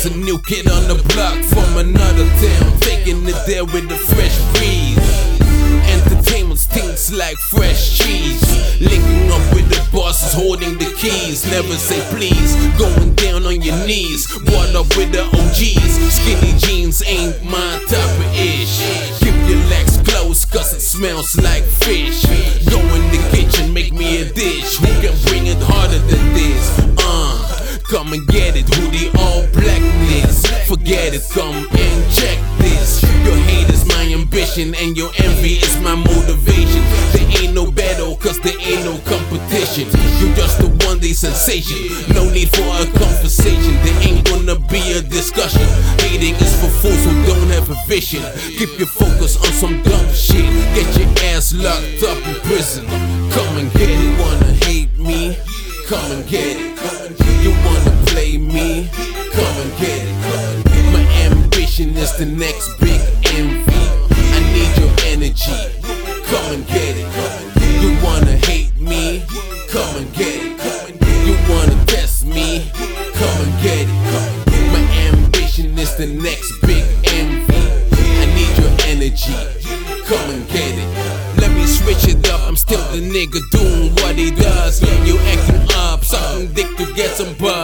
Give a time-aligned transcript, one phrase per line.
[0.00, 3.96] Just a new kid on the block from another town, taking it there with a
[3.96, 4.96] fresh breeze.
[5.92, 8.40] Entertainment stinks like fresh cheese.
[8.80, 11.44] Linking up with the bosses, holding the keys.
[11.50, 14.26] Never say please, going down on your knees.
[14.44, 15.92] Brought up with the OGs.
[16.16, 18.80] Skinny jeans ain't my type of ish.
[19.20, 22.24] Keep your legs closed, cause it smells like fish.
[22.70, 22.80] Go
[27.90, 30.46] come and get it, who the all blackness.
[30.68, 33.02] Forget it, come and check this.
[33.26, 36.82] Your hate is my ambition, and your envy is my motivation.
[37.10, 39.90] There ain't no battle, cause there ain't no competition.
[40.22, 42.14] You're just a one day sensation.
[42.14, 43.74] No need for a conversation.
[43.82, 45.66] There ain't gonna be a discussion.
[45.98, 48.22] Hating is for fools who don't have a vision.
[48.56, 50.46] Keep your focus on some dumb shit.
[50.78, 52.86] Get your ass locked up in prison.
[55.90, 57.18] Come and get it.
[57.42, 58.88] You wanna play me?
[59.32, 60.92] Come and get it.
[60.92, 63.00] My ambition is the next big
[63.34, 63.82] envy.
[64.14, 65.50] I need your energy.
[66.30, 67.10] Come and get it.
[67.82, 69.24] You wanna hate me?
[69.68, 71.02] Come and get it.
[71.26, 72.70] You wanna test me?
[73.14, 74.00] Come and get it.
[74.70, 76.86] My ambition is the next big
[77.18, 77.66] envy.
[78.22, 79.34] I need your energy.
[80.06, 81.40] Come and get it.
[81.40, 82.46] Let me switch it up.
[82.46, 84.82] I'm still the nigga doing what he does.
[85.04, 85.18] You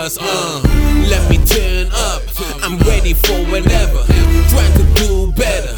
[0.06, 0.62] Uh,
[1.10, 2.22] let me turn up.
[2.62, 4.04] I'm ready for whatever.
[4.50, 5.74] Trying to do better.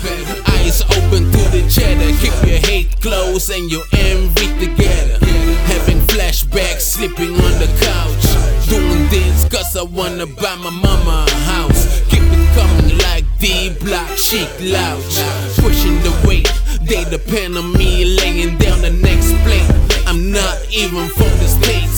[0.53, 2.13] Eyes open to the cheddar.
[2.21, 5.25] Keep your hate close and your envy together.
[5.73, 8.69] Having flashbacks, sleeping on the couch.
[8.69, 12.03] Doing this cause I wanna buy my mama a house.
[12.11, 15.17] Keep it coming like D block Sheek Louch.
[15.57, 19.65] Pushing the weight, they depend on me laying down the next plate.
[20.07, 21.98] I'm not even from the States,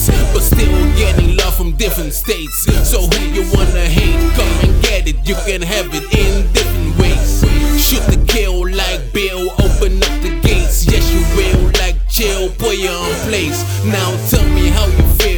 [0.53, 2.57] still getting love from different states.
[2.91, 5.17] So who you wanna hate, come and get it.
[5.27, 7.43] You can have it in different ways.
[7.79, 10.85] Shoot the kill like Bill, open up the gates.
[10.91, 13.59] Yes, you will, like chill, put you on place.
[13.85, 15.31] Now tell me how you feel.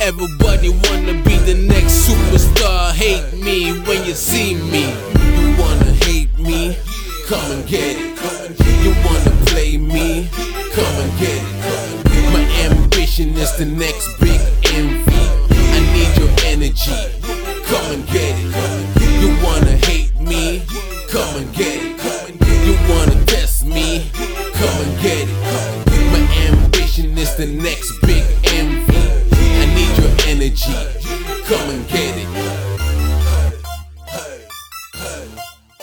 [0.00, 2.92] Everybody wanna be the next superstar.
[2.92, 4.84] Hate me when you see me.
[5.38, 6.76] You wanna hate me?
[7.28, 8.12] Come and get it.
[8.84, 10.28] You wanna play me?
[10.74, 12.32] Come and get it.
[12.34, 14.31] My ambition is the next big
[14.78, 15.22] envy.
[15.76, 16.98] I need your energy.
[17.70, 18.50] Come and get it.
[19.22, 20.62] You wanna hate me?
[21.10, 21.92] Come and get it.
[22.66, 24.10] You wanna test me?
[24.60, 25.38] Come and get it.
[26.12, 29.04] My ambition is the next big envy.
[29.62, 30.78] I need your energy.
[31.44, 32.28] Come and get it.
[34.06, 34.46] Hey,
[34.94, 35.28] hey,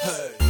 [0.01, 0.48] hey.